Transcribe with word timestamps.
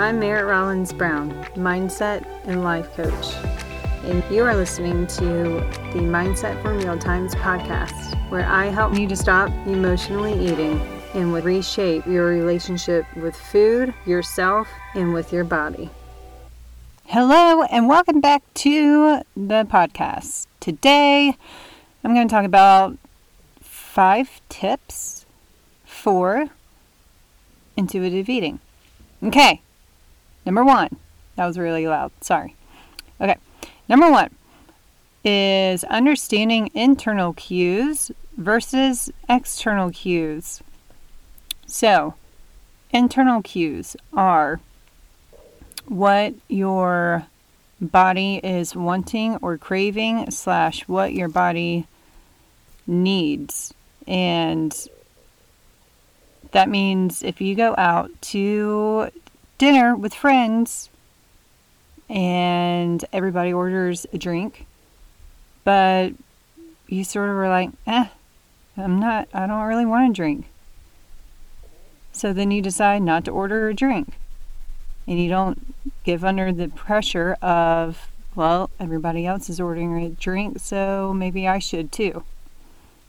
I'm 0.00 0.18
Meritt 0.18 0.48
Rollins 0.48 0.94
Brown, 0.94 1.30
mindset 1.56 2.24
and 2.46 2.64
life 2.64 2.90
coach, 2.94 3.34
and 4.02 4.24
you 4.34 4.42
are 4.44 4.56
listening 4.56 5.06
to 5.08 5.22
the 5.92 6.00
Mindset 6.00 6.60
for 6.62 6.72
Mealtimes 6.72 7.34
podcast, 7.34 8.14
where 8.30 8.46
I 8.46 8.68
help 8.68 8.96
you 8.96 9.06
to 9.08 9.14
stop 9.14 9.50
emotionally 9.66 10.32
eating 10.32 10.80
and 11.12 11.34
would 11.34 11.44
reshape 11.44 12.06
your 12.06 12.28
relationship 12.28 13.04
with 13.14 13.36
food, 13.36 13.92
yourself, 14.06 14.68
and 14.94 15.12
with 15.12 15.34
your 15.34 15.44
body. 15.44 15.90
Hello, 17.04 17.64
and 17.64 17.86
welcome 17.86 18.22
back 18.22 18.42
to 18.54 19.20
the 19.36 19.66
podcast. 19.70 20.46
Today, 20.60 21.36
I'm 22.02 22.14
going 22.14 22.26
to 22.26 22.34
talk 22.34 22.46
about 22.46 22.96
five 23.60 24.40
tips 24.48 25.26
for 25.84 26.46
intuitive 27.76 28.30
eating. 28.30 28.60
Okay, 29.22 29.60
number 30.44 30.64
one. 30.64 30.96
That 31.36 31.46
was 31.46 31.58
really 31.58 31.86
loud. 31.86 32.12
Sorry. 32.20 32.54
Okay, 33.20 33.36
number 33.88 34.10
one 34.10 34.30
is 35.24 35.84
understanding 35.84 36.70
internal 36.74 37.32
cues 37.34 38.10
versus 38.36 39.10
external 39.28 39.90
cues. 39.90 40.62
So, 41.66 42.14
internal 42.90 43.42
cues 43.42 43.96
are 44.12 44.60
what 45.86 46.34
your 46.48 47.26
body 47.80 48.40
is 48.42 48.74
wanting 48.74 49.36
or 49.36 49.56
craving 49.56 50.30
slash 50.30 50.86
what 50.86 51.12
your 51.12 51.28
body 51.28 51.86
needs 52.86 53.72
and 54.06 54.88
that 56.52 56.68
means 56.68 57.22
if 57.22 57.40
you 57.40 57.54
go 57.54 57.74
out 57.78 58.10
to 58.20 59.10
dinner 59.60 59.94
with 59.94 60.14
friends 60.14 60.88
and 62.08 63.04
everybody 63.12 63.52
orders 63.52 64.06
a 64.10 64.16
drink. 64.16 64.64
But 65.64 66.14
you 66.88 67.04
sort 67.04 67.28
of 67.28 67.36
are 67.36 67.48
like 67.48 67.70
eh 67.86 68.06
i'm 68.76 68.98
not 68.98 69.28
i 69.32 69.46
don't 69.46 69.66
really 69.66 69.84
want 69.84 70.10
a 70.10 70.14
drink. 70.14 70.46
So 72.10 72.32
then 72.32 72.50
you 72.50 72.62
decide 72.62 73.02
not 73.02 73.26
to 73.26 73.30
order 73.30 73.68
a 73.68 73.74
drink. 73.74 74.14
And 75.06 75.20
you 75.20 75.28
don't 75.28 75.74
give 76.04 76.24
under 76.24 76.52
the 76.52 76.68
pressure 76.68 77.36
of, 77.42 78.10
well, 78.34 78.70
everybody 78.80 79.26
else 79.26 79.50
is 79.50 79.60
ordering 79.60 80.02
a 80.02 80.08
drink, 80.08 80.58
so 80.58 81.12
maybe 81.14 81.46
I 81.46 81.58
should 81.58 81.92
too. 81.92 82.24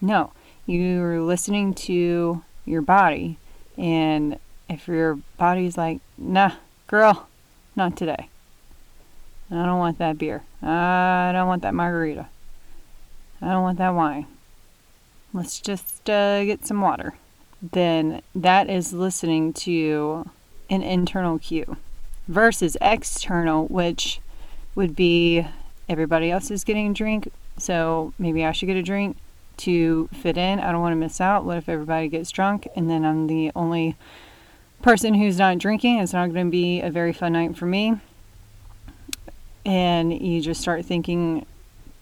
No, 0.02 0.32
you're 0.66 1.22
listening 1.22 1.74
to 1.76 2.44
your 2.66 2.82
body, 2.82 3.38
and 3.78 4.38
if 4.72 4.88
your 4.88 5.20
body's 5.38 5.78
like, 5.78 6.00
nah, 6.18 6.54
girl, 6.88 7.28
not 7.76 7.98
today. 7.98 8.30
I 9.50 9.66
don't 9.66 9.80
want 9.80 9.98
that 9.98 10.18
beer. 10.18 10.44
I 10.62 11.32
don't 11.34 11.48
want 11.48 11.62
that 11.64 11.74
margarita. 11.74 12.28
I 13.42 13.52
don't 13.52 13.64
want 13.64 13.78
that 13.80 13.94
wine. 13.94 14.28
Let's 15.34 15.60
just 15.60 16.10
uh, 16.10 16.46
get 16.46 16.66
some 16.66 16.82
water. 16.82 17.16
Then 17.62 18.22
that 18.34 18.70
is 18.70 18.94
listening 18.94 19.54
to 19.54 20.30
an 20.70 20.82
internal 20.82 21.38
cue 21.38 21.78
versus 22.28 22.78
external, 22.82 23.68
which 23.68 24.22
would 24.74 24.96
be 24.96 25.46
everybody 25.90 26.32
else 26.32 26.50
is 26.50 26.64
getting 26.64 26.92
a 26.92 26.94
drink, 26.94 27.32
so 27.58 28.14
maybe 28.18 28.46
I 28.46 28.54
should 28.54 28.68
get 28.68 28.78
a 28.78 28.84
drink 28.84 29.18
to 29.58 30.08
fit 30.14 30.38
in. 30.38 30.60
I 30.60 30.72
don't 30.72 30.82
want 30.82 30.94
to 30.94 30.98
miss 30.98 31.20
out. 31.20 31.44
What 31.44 31.58
if 31.58 31.68
everybody 31.68 32.08
gets 32.08 32.32
drunk 32.32 32.68
and 32.76 32.90
then 32.90 33.04
I'm 33.04 33.28
the 33.28 33.52
only 33.54 33.96
person 34.82 35.14
who's 35.14 35.38
not 35.38 35.58
drinking? 35.58 36.00
It's 36.00 36.14
not 36.14 36.32
going 36.32 36.48
to 36.48 36.52
be 36.52 36.82
a 36.82 36.90
very 36.90 37.14
fun 37.14 37.34
night 37.34 37.58
for 37.58 37.66
me. 37.66 37.96
And 39.66 40.12
you 40.12 40.42
just 40.42 40.62
start 40.62 40.86
thinking 40.86 41.46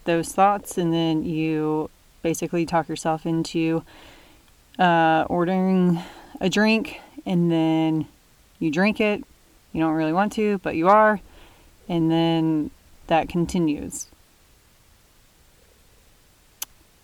those 0.04 0.32
thoughts, 0.32 0.78
and 0.78 0.92
then 0.92 1.24
you 1.24 1.90
basically 2.22 2.66
talk 2.66 2.88
yourself 2.88 3.26
into 3.26 3.84
uh, 4.78 5.26
ordering 5.28 6.00
a 6.40 6.48
drink, 6.48 7.00
and 7.26 7.50
then 7.50 8.06
you 8.58 8.70
drink 8.70 9.00
it, 9.00 9.22
you 9.72 9.80
don't 9.80 9.94
really 9.94 10.12
want 10.12 10.32
to, 10.32 10.58
but 10.58 10.74
you 10.74 10.88
are, 10.88 11.20
and 11.88 12.10
then 12.10 12.70
that 13.08 13.28
continues. 13.28 14.06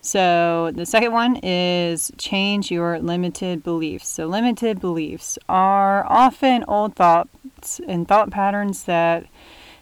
So, 0.07 0.71
the 0.73 0.87
second 0.87 1.11
one 1.11 1.35
is 1.43 2.13
change 2.17 2.71
your 2.71 3.01
limited 3.01 3.65
beliefs. 3.65 4.07
So, 4.07 4.29
limited 4.29 4.81
beliefs 4.81 5.37
are 5.49 6.07
often 6.09 6.65
old 6.69 6.95
thoughts 6.95 7.81
and 7.89 8.07
thought 8.07 8.31
patterns 8.31 8.85
that 8.85 9.27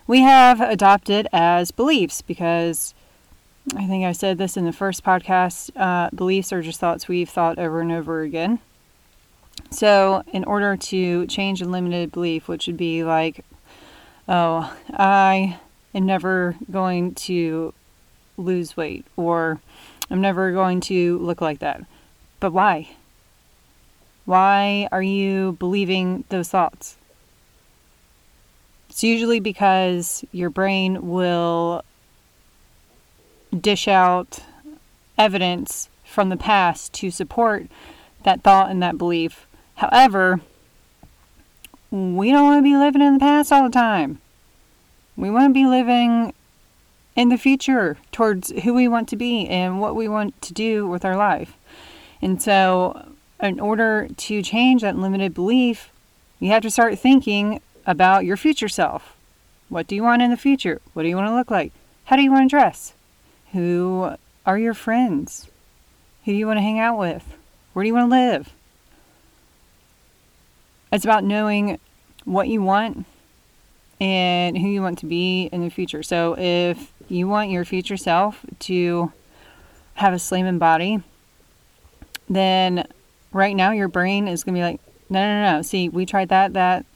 we 0.07 0.21
have 0.21 0.63
adopted 0.63 1.29
as 1.31 1.73
beliefs 1.73 2.23
because 2.23 2.95
I 3.77 3.87
think 3.87 4.07
I 4.07 4.13
said 4.13 4.39
this 4.39 4.57
in 4.57 4.65
the 4.65 4.73
first 4.73 5.05
podcast 5.05 5.71
uh, 5.77 6.09
beliefs 6.15 6.55
are 6.55 6.63
just 6.63 6.81
thoughts 6.81 7.07
we've 7.07 7.29
thought 7.29 7.59
over 7.59 7.83
and 7.83 7.93
over 7.93 8.23
again. 8.23 8.61
So, 9.71 10.23
in 10.33 10.43
order 10.45 10.75
to 10.75 11.27
change 11.27 11.61
a 11.61 11.67
limited 11.67 12.13
belief, 12.13 12.49
which 12.49 12.67
would 12.67 12.79
be 12.79 13.05
like, 13.05 13.45
oh, 14.27 14.75
I 14.91 15.59
am 15.95 16.07
never 16.07 16.57
going 16.71 17.15
to 17.15 17.75
lose 18.39 18.75
weight, 18.75 19.05
or 19.19 19.61
I'm 20.11 20.21
never 20.21 20.53
going 20.53 20.81
to 20.83 21.19
look 21.19 21.41
like 21.41 21.61
that. 21.61 21.83
But 22.41 22.53
why? 22.53 22.91
Why 24.25 24.89
are 24.93 25.03
you 25.03 25.57
believing 25.59 26.25
those 26.29 26.49
thoughts? 26.49 26.97
It's 28.89 29.03
usually 29.03 29.41
because 29.41 30.25
your 30.31 30.51
brain 30.51 31.09
will 31.09 31.85
dish 33.59 33.89
out 33.89 34.41
evidence 35.19 35.89
from 36.05 36.29
the 36.29 36.37
past 36.37 36.93
to 36.95 37.11
support 37.11 37.67
that 38.23 38.43
thought 38.43 38.71
and 38.71 38.83
that 38.83 38.99
belief. 38.99 39.47
However, 39.77 40.41
we 41.91 42.31
don't 42.31 42.45
want 42.45 42.59
to 42.59 42.63
be 42.63 42.77
living 42.77 43.03
in 43.03 43.15
the 43.15 43.21
past 43.21 43.53
all 43.53 43.65
the 43.65 43.71
time. 43.71 44.21
We 45.17 45.31
want 45.31 45.51
to 45.51 45.55
be 45.55 45.67
living 45.67 46.33
in 47.17 47.29
the 47.29 47.39
future 47.39 47.97
towards 48.13 48.51
who 48.63 48.75
we 48.75 48.89
want 48.89 49.09
to 49.09 49.17
be 49.17 49.47
and 49.47 49.81
what 49.81 49.95
we 49.95 50.09
want 50.09 50.41
to 50.43 50.53
do 50.53 50.87
with 50.87 51.05
our 51.05 51.17
life. 51.17 51.57
And 52.21 52.41
so, 52.43 53.13
in 53.41 53.61
order 53.61 54.09
to 54.17 54.43
change 54.43 54.83
that 54.83 54.97
limited 54.97 55.35
belief, 55.35 55.91
you 56.41 56.51
have 56.51 56.63
to 56.63 56.71
start 56.71 56.99
thinking 56.99 57.61
about 57.87 58.25
your 58.25 58.37
future 58.37 58.69
self. 58.69 59.17
What 59.69 59.87
do 59.87 59.95
you 59.95 60.03
want 60.03 60.23
in 60.23 60.31
the 60.31 60.37
future? 60.37 60.81
What 60.93 61.03
do 61.03 61.09
you 61.09 61.17
want 61.17 61.29
to 61.29 61.35
look 61.35 61.51
like? 61.51 61.73
How 62.05 62.17
do 62.17 62.23
you 62.23 62.33
want 62.33 62.49
to 62.49 62.55
dress? 62.55 62.95
Who 63.53 64.15
are 64.47 64.59
your 64.59 64.75
friends? 64.75 65.49
Who 66.25 66.33
do 66.33 66.37
you 66.39 66.47
want 66.47 66.59
to 66.59 66.63
hang 66.63 66.79
out 66.79 66.99
with? 66.99 67.37
Where 67.73 67.83
do 67.83 67.89
you 67.89 67.95
want 67.95 68.11
to 68.11 68.17
live? 68.17 68.53
It's 70.93 71.05
about 71.05 71.25
knowing 71.25 71.79
what 72.25 72.49
you 72.49 72.63
want 72.63 73.05
and 74.01 74.57
who 74.57 74.69
you 74.69 74.81
want 74.81 74.99
to 75.01 75.07
be 75.07 75.49
in 75.53 75.61
the 75.61 75.71
future. 75.71 76.03
So 76.03 76.37
if 76.39 76.93
you 77.09 77.29
want 77.29 77.51
your 77.51 77.65
future 77.65 77.97
self 77.97 78.45
to 78.61 79.13
have 79.95 80.13
a 80.13 80.17
slimming 80.17 80.59
body, 80.59 81.03
then 82.29 82.87
right 83.33 83.55
now 83.55 83.73
your 83.73 83.89
brain 83.89 84.29
is 84.29 84.45
going 84.45 84.55
to 84.55 84.59
be 84.59 84.63
like, 84.63 84.81
no, 85.11 85.21
no, 85.21 85.57
no. 85.57 85.63
See, 85.63 85.89
we 85.89 86.07
tried 86.07 86.31
that, 86.31 86.55
that, 86.55 86.87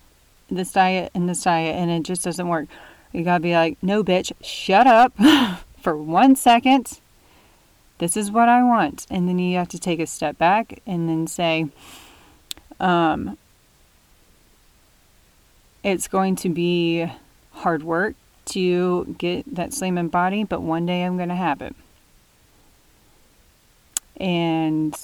this 0.51 0.73
diet, 0.73 1.13
and 1.15 1.29
this 1.29 1.43
diet, 1.43 1.77
and 1.77 1.91
it 1.91 2.03
just 2.03 2.25
doesn't 2.25 2.49
work. 2.49 2.69
You 3.13 3.25
got 3.25 3.39
to 3.39 3.43
be 3.43 3.55
like, 3.55 3.77
no, 3.83 4.03
bitch, 4.03 4.33
shut 4.43 4.87
up 4.87 5.13
for 5.81 5.97
one 5.97 6.37
second. 6.37 7.01
This 7.99 8.17
is 8.17 8.31
what 8.31 8.49
I 8.49 8.63
want. 8.63 9.07
And 9.11 9.29
then 9.29 9.39
you 9.39 9.57
have 9.59 9.69
to 9.69 9.79
take 9.79 10.01
a 10.01 10.07
step 10.07 10.39
back 10.39 10.81
and 10.87 11.09
then 11.09 11.27
say, 11.27 11.69
um, 12.81 13.37
it's 15.83 16.09
going 16.09 16.37
to 16.37 16.49
be 16.49 17.11
hard 17.53 17.83
work 17.83 18.15
to 18.49 19.15
get 19.19 19.55
that 19.55 19.73
slim 19.73 19.99
and 19.99 20.11
body, 20.11 20.45
but 20.45 20.63
one 20.63 20.87
day 20.87 21.03
I'm 21.03 21.17
going 21.17 21.29
to 21.29 21.35
have 21.35 21.63
it. 21.63 21.75
And 24.17 24.97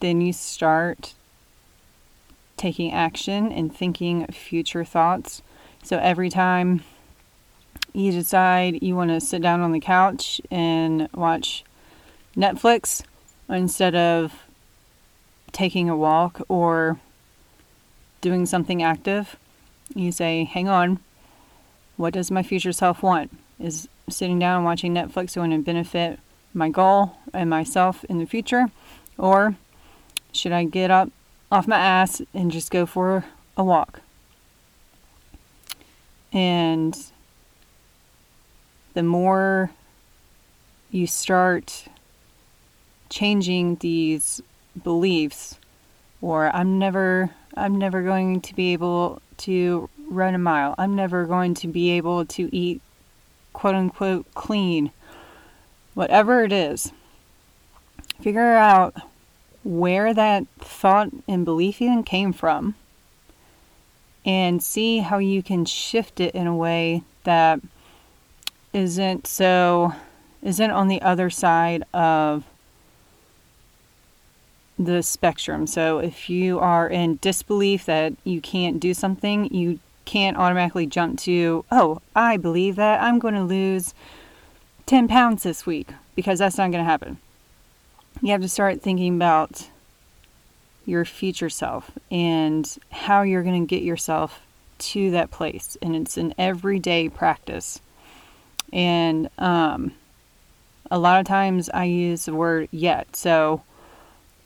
then 0.00 0.20
you 0.20 0.32
start 0.32 1.14
taking 2.56 2.92
action 2.92 3.50
and 3.52 3.74
thinking 3.74 4.26
future 4.28 4.84
thoughts. 4.84 5.42
So 5.82 5.98
every 5.98 6.30
time 6.30 6.82
you 7.92 8.12
decide 8.12 8.82
you 8.82 8.94
want 8.94 9.10
to 9.10 9.20
sit 9.20 9.42
down 9.42 9.60
on 9.60 9.72
the 9.72 9.80
couch 9.80 10.40
and 10.50 11.08
watch 11.14 11.64
Netflix 12.36 13.02
instead 13.48 13.94
of 13.94 14.42
taking 15.52 15.88
a 15.88 15.96
walk 15.96 16.40
or 16.48 17.00
doing 18.20 18.46
something 18.46 18.82
active, 18.82 19.36
you 19.94 20.12
say, 20.12 20.44
hang 20.44 20.68
on, 20.68 21.00
what 21.96 22.14
does 22.14 22.30
my 22.30 22.42
future 22.42 22.72
self 22.72 23.02
want? 23.02 23.30
Is 23.58 23.88
sitting 24.08 24.38
down 24.38 24.56
and 24.56 24.64
watching 24.64 24.94
Netflix 24.94 25.34
going 25.34 25.50
to 25.50 25.58
benefit 25.58 26.18
my 26.52 26.68
goal 26.68 27.16
and 27.32 27.48
myself 27.50 28.04
in 28.04 28.18
the 28.18 28.26
future? 28.26 28.66
Or 29.18 29.56
should 30.32 30.52
I 30.52 30.64
get 30.64 30.90
up 30.90 31.10
off 31.50 31.66
my 31.66 31.78
ass 31.78 32.20
and 32.34 32.50
just 32.50 32.70
go 32.70 32.86
for 32.86 33.24
a 33.56 33.64
walk? 33.64 34.00
And 36.32 36.96
the 38.94 39.02
more 39.02 39.70
you 40.90 41.06
start 41.06 41.86
changing 43.08 43.76
these 43.76 44.42
beliefs 44.82 45.58
or 46.20 46.54
I'm 46.54 46.78
never 46.78 47.30
I'm 47.56 47.78
never 47.78 48.02
going 48.02 48.40
to 48.42 48.54
be 48.54 48.72
able 48.72 49.22
to 49.38 49.88
run 50.08 50.34
a 50.34 50.38
mile. 50.38 50.74
I'm 50.78 50.94
never 50.94 51.24
going 51.24 51.54
to 51.54 51.68
be 51.68 51.90
able 51.90 52.24
to 52.26 52.54
eat 52.54 52.80
quote 53.52 53.74
unquote 53.74 54.26
clean. 54.34 54.90
Whatever 55.94 56.44
it 56.44 56.52
is. 56.52 56.92
Figure 58.20 58.54
out 58.54 58.94
where 59.64 60.14
that 60.14 60.46
thought 60.58 61.08
and 61.26 61.44
belief 61.44 61.82
even 61.82 62.02
came 62.02 62.32
from 62.32 62.74
and 64.24 64.62
see 64.62 64.98
how 64.98 65.18
you 65.18 65.42
can 65.42 65.64
shift 65.64 66.20
it 66.20 66.34
in 66.34 66.46
a 66.46 66.54
way 66.54 67.02
that 67.24 67.60
isn't 68.72 69.26
so 69.26 69.92
isn't 70.42 70.70
on 70.70 70.88
the 70.88 71.00
other 71.02 71.30
side 71.30 71.82
of 71.94 72.44
the 74.78 75.02
spectrum. 75.02 75.66
So 75.66 75.98
if 75.98 76.28
you 76.28 76.58
are 76.58 76.88
in 76.88 77.18
disbelief 77.22 77.86
that 77.86 78.12
you 78.24 78.40
can't 78.40 78.78
do 78.78 78.92
something, 78.94 79.52
you 79.52 79.78
can't 80.06 80.38
automatically 80.38 80.86
jump 80.86 81.18
to, 81.20 81.66
oh, 81.70 82.00
I 82.14 82.38
believe 82.38 82.76
that 82.76 83.02
I'm 83.02 83.18
going 83.18 83.34
to 83.34 83.42
lose 83.42 83.92
10 84.86 85.08
pounds 85.08 85.42
this 85.42 85.66
week 85.66 85.88
because 86.14 86.38
that's 86.38 86.56
not 86.56 86.70
going 86.70 86.82
to 86.82 86.90
happen. 86.90 87.18
You 88.22 88.32
have 88.32 88.40
to 88.40 88.48
start 88.48 88.80
thinking 88.80 89.16
about 89.16 89.68
your 90.86 91.04
future 91.04 91.50
self 91.50 91.90
and 92.10 92.78
how 92.90 93.22
you're 93.22 93.42
going 93.42 93.66
to 93.66 93.68
get 93.68 93.82
yourself 93.82 94.40
to 94.78 95.10
that 95.10 95.30
place. 95.30 95.76
And 95.82 95.94
it's 95.94 96.16
an 96.16 96.32
everyday 96.38 97.08
practice. 97.08 97.80
And 98.72 99.28
um, 99.38 99.92
a 100.90 100.98
lot 100.98 101.20
of 101.20 101.26
times 101.26 101.68
I 101.70 101.84
use 101.84 102.24
the 102.24 102.34
word 102.34 102.68
yet. 102.70 103.16
So 103.16 103.62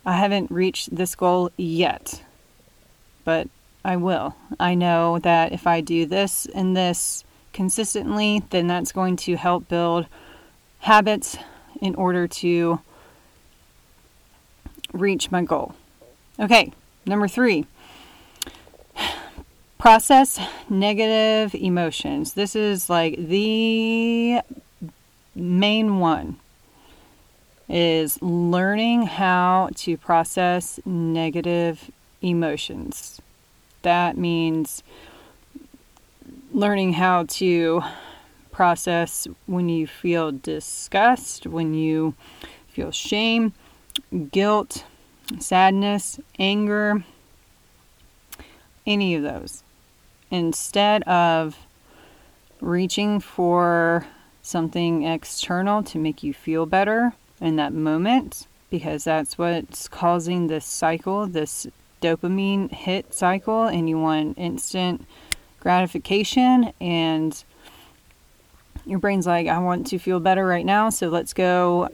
I 0.04 0.14
haven't 0.16 0.50
reached 0.50 0.94
this 0.94 1.14
goal 1.14 1.50
yet, 1.56 2.22
but 3.24 3.48
I 3.84 3.96
will. 3.96 4.36
I 4.58 4.74
know 4.74 5.18
that 5.20 5.52
if 5.52 5.66
I 5.66 5.80
do 5.80 6.06
this 6.06 6.46
and 6.54 6.76
this 6.76 7.24
consistently, 7.52 8.42
then 8.50 8.66
that's 8.66 8.92
going 8.92 9.16
to 9.16 9.36
help 9.36 9.68
build 9.68 10.06
habits 10.80 11.36
in 11.80 11.94
order 11.94 12.26
to 12.28 12.80
reach 14.92 15.30
my 15.30 15.42
goal. 15.42 15.74
Okay, 16.38 16.72
number 17.06 17.28
three 17.28 17.66
process 19.78 20.38
negative 20.68 21.54
emotions. 21.54 22.34
This 22.34 22.54
is 22.54 22.90
like 22.90 23.16
the 23.16 24.40
main 25.34 25.98
one 25.98 26.38
is 27.66 28.20
learning 28.20 29.02
how 29.02 29.70
to 29.76 29.96
process 29.96 30.80
negative 30.84 31.90
emotions. 32.20 33.22
That 33.82 34.16
means 34.16 34.82
learning 36.52 36.94
how 36.94 37.24
to 37.24 37.82
process 38.52 39.26
when 39.46 39.68
you 39.68 39.86
feel 39.86 40.32
disgust, 40.32 41.46
when 41.46 41.74
you 41.74 42.14
feel 42.68 42.90
shame, 42.90 43.52
guilt, 44.32 44.84
sadness, 45.38 46.18
anger, 46.38 47.04
any 48.86 49.14
of 49.14 49.22
those. 49.22 49.62
Instead 50.30 51.02
of 51.04 51.56
reaching 52.60 53.20
for 53.20 54.06
something 54.42 55.04
external 55.04 55.82
to 55.82 55.98
make 55.98 56.22
you 56.22 56.34
feel 56.34 56.66
better, 56.66 57.12
in 57.40 57.56
that 57.56 57.72
moment 57.72 58.46
because 58.68 59.04
that's 59.04 59.36
what's 59.36 59.88
causing 59.88 60.46
this 60.46 60.64
cycle, 60.64 61.26
this 61.26 61.66
dopamine 62.00 62.70
hit 62.72 63.14
cycle, 63.14 63.64
and 63.64 63.88
you 63.88 63.98
want 63.98 64.38
instant 64.38 65.06
gratification. 65.60 66.72
And 66.80 67.42
your 68.86 68.98
brain's 68.98 69.26
like, 69.26 69.46
I 69.46 69.58
want 69.58 69.86
to 69.88 69.98
feel 69.98 70.20
better 70.20 70.46
right 70.46 70.66
now, 70.66 70.90
so 70.90 71.08
let's 71.08 71.32
go 71.32 71.88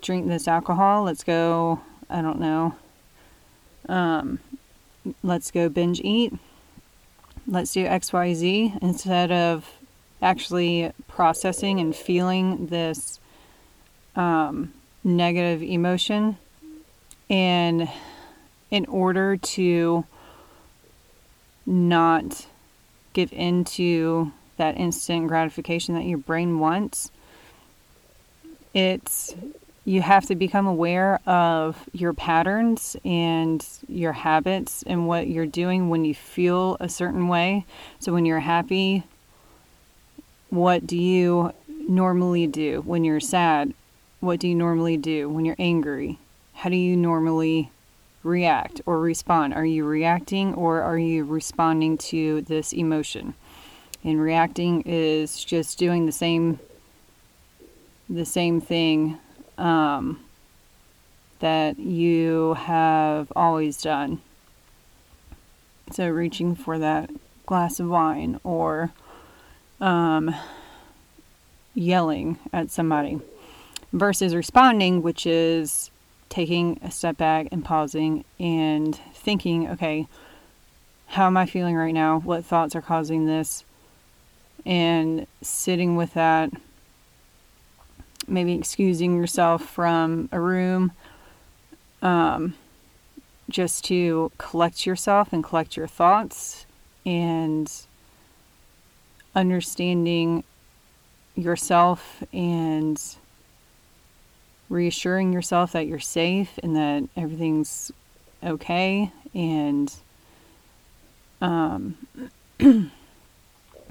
drink 0.00 0.28
this 0.28 0.46
alcohol. 0.46 1.02
Let's 1.02 1.24
go, 1.24 1.80
I 2.08 2.22
don't 2.22 2.40
know, 2.40 2.74
um, 3.88 4.38
let's 5.22 5.50
go 5.50 5.68
binge 5.68 6.00
eat. 6.00 6.32
Let's 7.46 7.72
do 7.72 7.84
XYZ 7.84 8.82
instead 8.82 9.30
of 9.30 9.70
actually 10.22 10.92
processing 11.08 11.78
and 11.78 11.94
feeling 11.94 12.68
this 12.68 13.20
um, 14.16 14.72
negative 15.02 15.62
emotion. 15.62 16.38
And 17.28 17.88
in 18.70 18.86
order 18.86 19.36
to 19.36 20.04
not 21.66 22.46
give 23.12 23.32
into 23.32 24.32
that 24.56 24.76
instant 24.76 25.28
gratification 25.28 25.94
that 25.94 26.04
your 26.04 26.18
brain 26.18 26.58
wants, 26.58 27.10
it's 28.72 29.34
you 29.84 30.00
have 30.00 30.26
to 30.26 30.34
become 30.34 30.66
aware 30.66 31.20
of 31.26 31.88
your 31.92 32.14
patterns 32.14 32.96
and 33.04 33.66
your 33.86 34.12
habits 34.12 34.82
and 34.86 35.06
what 35.06 35.28
you're 35.28 35.46
doing 35.46 35.90
when 35.90 36.04
you 36.04 36.14
feel 36.14 36.76
a 36.80 36.88
certain 36.88 37.28
way. 37.28 37.66
So 37.98 38.12
when 38.12 38.24
you're 38.24 38.40
happy, 38.40 39.04
what 40.48 40.86
do 40.86 40.96
you 40.96 41.52
normally 41.68 42.46
do? 42.46 42.80
When 42.80 43.04
you're 43.04 43.20
sad, 43.20 43.74
what 44.20 44.40
do 44.40 44.48
you 44.48 44.54
normally 44.54 44.96
do 44.96 45.28
when 45.28 45.44
you're 45.44 45.56
angry? 45.58 46.18
How 46.54 46.70
do 46.70 46.76
you 46.76 46.96
normally 46.96 47.70
react 48.24 48.80
or 48.86 48.98
respond? 48.98 49.54
Are 49.54 49.64
you 49.64 49.84
reacting 49.84 50.54
or 50.54 50.82
are 50.82 50.98
you 50.98 51.24
responding 51.24 51.96
to 51.98 52.40
this 52.42 52.72
emotion? 52.72 53.34
And 54.02 54.20
reacting 54.20 54.82
is 54.82 55.44
just 55.44 55.78
doing 55.78 56.06
the 56.06 56.12
same 56.12 56.58
the 58.08 58.24
same 58.26 58.60
thing 58.60 59.18
um, 59.56 60.20
that 61.38 61.78
you 61.78 62.54
have 62.54 63.32
always 63.34 63.80
done. 63.80 64.20
So 65.92 66.08
reaching 66.08 66.54
for 66.54 66.78
that 66.78 67.10
glass 67.46 67.80
of 67.80 67.88
wine 67.88 68.40
or 68.44 68.90
um, 69.80 70.34
yelling 71.74 72.38
at 72.52 72.70
somebody 72.70 73.20
versus 73.92 74.34
responding, 74.34 75.02
which 75.02 75.26
is 75.26 75.90
taking 76.28 76.80
a 76.82 76.90
step 76.90 77.16
back 77.16 77.48
and 77.52 77.64
pausing 77.64 78.24
and 78.38 78.98
thinking, 79.14 79.68
okay, 79.68 80.08
how 81.06 81.26
am 81.26 81.36
I 81.36 81.46
feeling 81.46 81.76
right 81.76 81.94
now? 81.94 82.18
What 82.20 82.44
thoughts 82.44 82.74
are 82.74 82.82
causing 82.82 83.26
this? 83.26 83.64
And 84.66 85.26
sitting 85.42 85.96
with 85.96 86.14
that, 86.14 86.50
maybe 88.26 88.54
excusing 88.54 89.16
yourself 89.16 89.64
from 89.64 90.28
a 90.32 90.40
room, 90.40 90.92
um, 92.02 92.54
just 93.50 93.84
to 93.84 94.32
collect 94.38 94.86
yourself 94.86 95.32
and 95.32 95.44
collect 95.44 95.76
your 95.76 95.86
thoughts 95.86 96.66
and 97.04 97.70
understanding 99.34 100.44
yourself 101.36 102.22
and 102.32 103.00
reassuring 104.68 105.32
yourself 105.32 105.72
that 105.72 105.86
you're 105.86 105.98
safe 105.98 106.58
and 106.62 106.76
that 106.76 107.08
everything's 107.16 107.92
okay 108.42 109.12
and 109.34 109.94
um, 111.40 111.96
the 112.58 112.90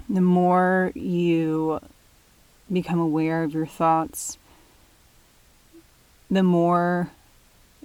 more 0.08 0.92
you 0.94 1.80
become 2.72 2.98
aware 2.98 3.42
of 3.42 3.54
your 3.54 3.66
thoughts 3.66 4.38
the 6.30 6.42
more 6.42 7.10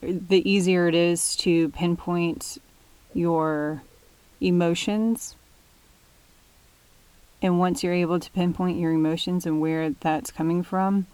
the 0.02 0.50
easier 0.50 0.88
it 0.88 0.96
is 0.96 1.36
to 1.36 1.70
pinpoint 1.70 2.58
your 3.14 3.82
emotions. 4.42 5.36
And 7.42 7.60
once 7.60 7.84
you're 7.84 7.94
able 7.94 8.20
to 8.20 8.32
pinpoint 8.32 8.80
your 8.80 8.92
emotions 8.92 9.46
and 9.46 9.62
where 9.62 9.92
that's 9.92 10.32
coming 10.32 10.64
from 10.64 11.08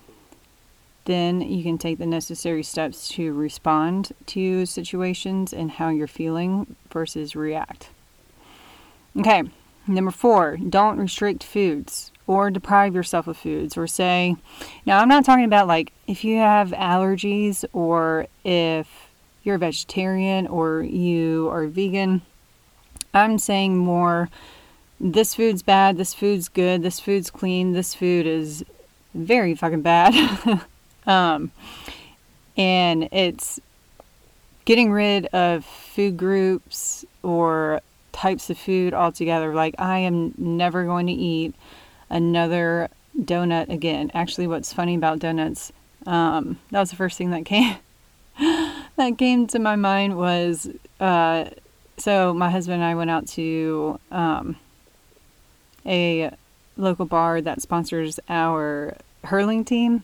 then 1.06 1.42
you 1.42 1.64
can 1.64 1.78
take 1.78 1.98
the 1.98 2.06
necessary 2.06 2.64
steps 2.64 3.08
to 3.10 3.34
respond 3.34 4.12
to 4.28 4.66
situations 4.66 5.54
and 5.54 5.72
how 5.72 5.90
you're 5.90 6.08
feeling 6.08 6.76
versus 6.92 7.36
react. 7.36 7.90
Okay, 9.18 9.44
number 9.88 10.12
four, 10.12 10.58
don't 10.58 11.00
restrict 11.00 11.44
foods 11.44 12.12
or 12.28 12.50
deprive 12.50 12.96
yourself 12.96 13.28
of 13.28 13.38
foods 13.38 13.78
or 13.78 13.88
say, 13.88 14.36
now 14.86 15.00
I'm 15.00 15.08
not 15.08 15.26
talking 15.26 15.46
about 15.46 15.68
like 15.68 15.94
if 16.08 16.24
you 16.24 16.38
have 16.38 16.72
allergies 16.72 17.64
or 17.72 18.28
if 18.44 19.08
you're 19.44 19.56
a 19.56 19.60
vegetarian 19.60 20.48
or 20.48 20.82
you 20.82 21.50
are 21.50 21.68
vegan. 21.68 22.24
I'm 23.14 23.38
saying 23.38 23.78
more 23.78 24.30
this 25.00 25.36
food's 25.36 25.62
bad, 25.62 25.98
this 25.98 26.14
food's 26.14 26.50
good, 26.50 26.82
this 26.82 27.00
food's 27.00 27.30
clean, 27.30 27.74
this 27.74 27.94
food 27.94 28.26
is 28.26 28.66
very 29.14 29.56
fucking 29.56 29.82
bad. 29.82 30.62
um, 31.08 31.52
and 32.58 33.10
it's 33.12 33.60
getting 34.66 34.92
rid 34.92 35.28
of 35.28 35.66
food 35.66 36.18
groups 36.18 37.06
or 37.24 37.82
types 38.12 38.50
of 38.50 38.58
food 38.58 38.94
altogether. 38.94 39.54
Like, 39.54 39.76
I 39.78 40.00
am 40.00 40.34
never 40.38 40.86
going 40.86 41.08
to 41.08 41.14
eat 41.14 41.54
another 42.10 42.90
donut 43.18 43.70
again. 43.70 44.12
Actually, 44.14 44.48
what's 44.48 44.74
funny 44.74 44.96
about 44.96 45.20
donuts, 45.20 45.72
um, 46.06 46.60
that 46.72 46.80
was 46.80 46.90
the 46.90 46.96
first 46.96 47.18
thing 47.18 47.32
that 47.32 47.46
came 47.46 47.78
that 48.38 49.18
came 49.18 49.48
to 49.48 49.60
my 49.60 49.76
mind 49.76 50.18
was 50.18 50.70
uh, 51.00 51.46
so 51.98 52.34
my 52.34 52.50
husband 52.50 52.76
and 52.76 52.84
I 52.84 52.96
went 52.96 53.10
out 53.10 53.28
to 53.30 54.00
um, 54.12 54.58
a 55.86 56.32
local 56.78 57.06
bar 57.06 57.42
that 57.42 57.62
sponsors 57.62 58.20
our 58.28 58.96
hurling 59.24 59.64
team 59.64 60.04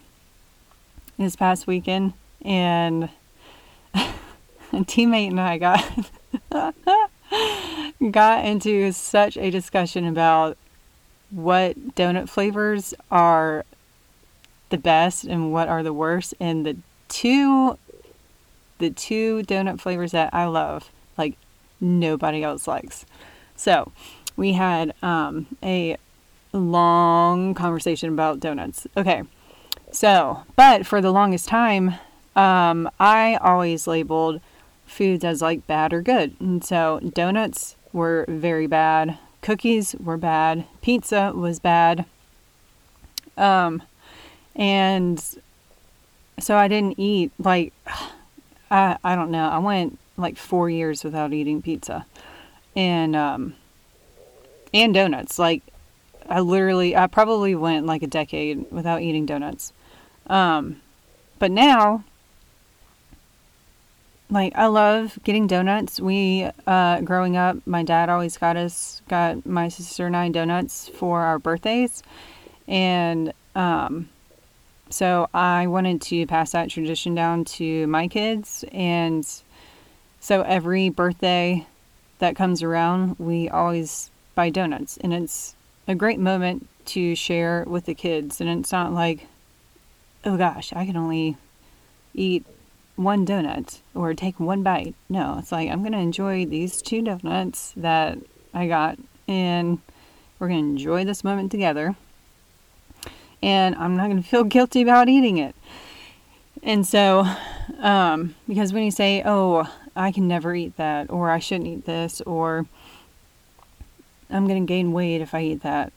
this 1.24 1.36
past 1.36 1.68
weekend, 1.68 2.14
and 2.44 3.10
a 3.94 4.08
teammate 4.74 5.30
and 5.30 5.40
I 5.40 5.58
got 5.58 6.74
got 8.12 8.46
into 8.46 8.92
such 8.92 9.38
a 9.38 9.50
discussion 9.50 10.06
about 10.06 10.58
what 11.30 11.96
donut 11.96 12.30
flavors 12.30 12.94
are 13.10 13.66
the 14.70 14.78
best 14.78 15.24
and 15.24 15.52
what 15.52 15.68
are 15.68 15.84
the 15.84 15.94
worst 15.94 16.34
and 16.40 16.66
the 16.66 16.78
two 17.08 17.78
the 18.80 18.90
two 18.90 19.44
donut 19.44 19.80
flavors 19.80 20.12
that 20.12 20.34
I 20.34 20.46
love 20.46 20.92
like 21.18 21.38
nobody 21.80 22.44
else 22.44 22.68
likes. 22.68 23.06
So, 23.56 23.92
we 24.36 24.54
had 24.54 24.94
um, 25.04 25.46
a 25.62 25.98
long 26.52 27.54
conversation 27.54 28.10
about 28.10 28.40
donuts. 28.40 28.88
Okay. 28.98 29.24
So, 29.92 30.44
but 30.56 30.86
for 30.86 31.02
the 31.02 31.12
longest 31.12 31.48
time, 31.48 31.96
um, 32.36 32.90
I 33.00 33.36
always 33.36 33.88
labeled 33.88 34.40
foods 34.86 35.24
as 35.24 35.42
like 35.42 35.68
bad 35.68 35.94
or 35.94 36.02
good. 36.02 36.36
And 36.40 36.64
so 36.64 37.00
donuts 37.14 37.76
were 37.94 38.26
very 38.28 38.68
bad, 38.68 39.18
cookies 39.42 39.96
were 39.96 40.18
bad, 40.18 40.66
pizza 40.82 41.34
was 41.36 41.60
bad. 41.60 42.06
Um, 43.38 43.84
and 44.56 45.24
so 46.40 46.58
I 46.58 46.68
didn't 46.68 47.00
eat 47.00 47.32
like 47.40 47.74
I 48.72 48.98
I 49.04 49.16
don't 49.16 49.32
know. 49.32 49.50
I 49.50 49.58
went 49.58 50.00
like 50.18 50.38
4 50.38 50.70
years 50.70 51.04
without 51.04 51.34
eating 51.34 51.62
pizza. 51.62 52.06
And 52.76 53.16
um 53.16 53.56
and 54.74 54.94
donuts. 54.94 55.38
Like 55.38 55.64
I 56.30 56.40
literally 56.40 56.96
I 56.96 57.08
probably 57.08 57.56
went 57.56 57.86
like 57.86 58.04
a 58.04 58.08
decade 58.08 58.72
without 58.72 59.02
eating 59.02 59.26
donuts. 59.26 59.74
Um 60.28 60.82
but 61.40 61.52
now 61.52 62.04
like 64.32 64.54
I 64.56 64.68
love 64.68 65.20
getting 65.24 65.46
donuts. 65.46 66.00
We 66.00 66.50
uh, 66.66 67.02
growing 67.02 67.36
up, 67.36 67.58
my 67.66 67.84
dad 67.84 68.10
always 68.10 68.38
got 68.38 68.56
us 68.56 69.02
got 69.10 69.46
my 69.46 69.68
sister 69.68 70.08
and 70.08 70.16
I 70.16 70.30
donuts 70.30 70.88
for 70.88 71.22
our 71.22 71.38
birthdays, 71.38 72.02
and 72.68 73.34
um, 73.56 74.10
so 74.90 75.28
I 75.34 75.68
wanted 75.68 76.02
to 76.04 76.26
pass 76.28 76.52
that 76.52 76.70
tradition 76.70 77.14
down 77.14 77.44
to 77.46 77.86
my 77.88 78.08
kids, 78.08 78.64
and 78.72 79.28
so 80.22 80.44
every 80.44 80.90
birthday 80.90 81.68
that 82.20 82.36
comes 82.36 82.64
around, 82.64 83.18
we 83.20 83.50
always 83.50 84.10
buy 84.34 84.50
donuts, 84.50 84.98
and 84.98 85.14
it's 85.14 85.56
a 85.88 85.96
great 85.96 86.20
moment 86.20 86.68
to 86.86 87.16
share 87.16 87.66
with 87.68 87.86
the 87.86 87.94
kids, 87.94 88.40
and 88.40 88.50
it's 88.50 88.72
not 88.72 88.94
like, 88.94 89.28
oh 90.24 90.38
gosh, 90.38 90.74
I 90.74 90.86
can 90.86 90.98
only 90.98 91.38
eat 92.14 92.46
one 92.96 93.26
donut 93.26 93.80
or 93.96 94.14
take 94.14 94.40
one 94.40 94.64
bite. 94.64 94.96
No, 95.10 95.38
it's 95.40 95.52
like 95.52 95.70
I'm 95.70 95.82
going 95.82 95.94
to 95.94 95.98
enjoy 95.98 96.46
these 96.46 96.82
two 96.82 97.02
donuts 97.02 97.74
that 97.78 98.18
I 98.54 98.68
got 98.68 99.00
and 99.28 99.80
we're 100.40 100.48
going 100.48 100.64
to 100.64 100.70
enjoy 100.72 101.06
this 101.06 101.24
moment 101.24 101.52
together. 101.52 101.96
And 103.42 103.76
I'm 103.76 103.96
not 103.96 104.10
going 104.10 104.22
to 104.24 104.28
feel 104.28 104.44
guilty 104.44 104.82
about 104.82 105.10
eating 105.10 105.38
it. 105.38 105.56
And 106.64 106.86
so, 106.86 107.26
um, 107.80 108.36
because 108.48 108.74
when 108.74 108.84
you 108.84 108.92
say, 108.92 109.24
oh, 109.26 109.72
I 109.96 110.12
can 110.12 110.28
never 110.28 110.54
eat 110.54 110.78
that, 110.78 111.10
or 111.10 111.32
I 111.32 111.40
shouldn't 111.40 111.68
eat 111.68 111.86
this, 111.86 112.22
or 112.22 112.68
I'm 114.30 114.48
going 114.48 114.62
to 114.62 114.68
gain 114.68 114.92
weight 114.92 115.22
if 115.22 115.34
I 115.34 115.42
eat 115.42 115.64
that, 115.64 115.92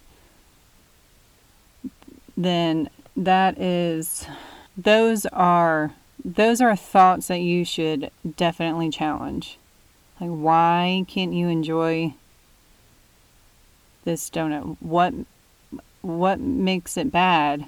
then 2.36 2.88
that 3.16 3.58
is, 3.58 4.26
those 4.76 5.26
are 5.26 5.92
those 6.24 6.60
are 6.60 6.74
thoughts 6.74 7.28
that 7.28 7.40
you 7.40 7.64
should 7.64 8.10
definitely 8.36 8.88
challenge. 8.88 9.58
Like, 10.20 10.30
why 10.30 11.04
can't 11.06 11.34
you 11.34 11.48
enjoy 11.48 12.14
this 14.04 14.30
donut? 14.30 14.76
What 14.80 15.14
what 16.02 16.40
makes 16.40 16.96
it 16.96 17.10
bad 17.10 17.66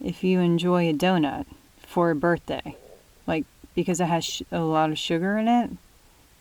if 0.00 0.24
you 0.24 0.40
enjoy 0.40 0.88
a 0.88 0.94
donut 0.94 1.46
for 1.86 2.10
a 2.10 2.16
birthday? 2.16 2.76
Like 3.26 3.44
because 3.74 4.00
it 4.00 4.06
has 4.06 4.24
sh- 4.24 4.42
a 4.50 4.60
lot 4.60 4.90
of 4.90 4.98
sugar 4.98 5.38
in 5.38 5.48
it, 5.48 5.70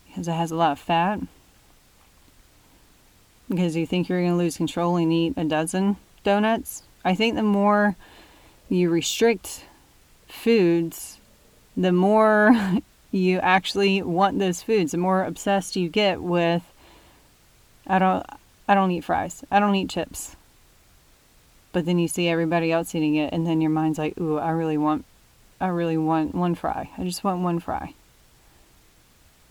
because 0.08 0.28
it 0.28 0.34
has 0.34 0.52
a 0.52 0.56
lot 0.56 0.74
of 0.74 0.80
fat, 0.80 1.20
because 3.48 3.76
you 3.76 3.86
think 3.86 4.10
you're 4.10 4.22
going 4.22 4.32
to 4.32 4.38
lose 4.38 4.58
control 4.58 4.96
and 4.98 5.14
eat 5.14 5.34
a 5.38 5.44
dozen 5.44 5.98
donuts. 6.24 6.84
I 7.04 7.16
think 7.16 7.36
the 7.36 7.44
more 7.44 7.96
you 8.70 8.90
restrict 8.90 9.66
foods, 10.28 11.20
the 11.76 11.92
more 11.92 12.56
you 13.12 13.40
actually 13.40 14.02
want 14.02 14.40
those 14.40 14.62
foods, 14.62 14.92
the 14.92 14.98
more 14.98 15.24
obsessed 15.24 15.76
you 15.76 15.90
get 15.90 16.22
with 16.22 16.64
I 17.88 18.00
don't 18.00 18.26
I 18.68 18.76
don't 18.76 18.92
eat 18.92 19.04
fries. 19.04 19.44
I 19.52 19.60
don't 19.60 19.76
eat 19.76 19.90
chips. 19.90 20.36
But 21.74 21.86
then 21.86 22.00
you 22.00 22.08
see 22.08 22.28
everybody 22.28 22.72
else 22.72 22.94
eating 22.96 23.16
it 23.16 23.34
and 23.34 23.46
then 23.46 23.62
your 23.62 23.72
mind's 23.72 23.98
like, 23.98 24.18
"Ooh, 24.20 24.38
I 24.38 24.52
really 24.52 24.78
want 24.78 25.06
I 25.60 25.68
really 25.68 25.98
want 25.98 26.36
one 26.36 26.56
fry. 26.56 26.90
I 26.98 27.04
just 27.04 27.24
want 27.24 27.42
one 27.42 27.60
fry." 27.60 27.94